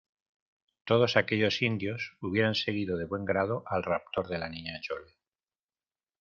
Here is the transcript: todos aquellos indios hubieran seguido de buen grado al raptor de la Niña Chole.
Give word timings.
todos 0.83 1.15
aquellos 1.15 1.61
indios 1.61 2.17
hubieran 2.21 2.55
seguido 2.55 2.97
de 2.97 3.05
buen 3.05 3.23
grado 3.23 3.63
al 3.67 3.83
raptor 3.83 4.27
de 4.29 4.39
la 4.39 4.49
Niña 4.49 4.79
Chole. 4.81 5.13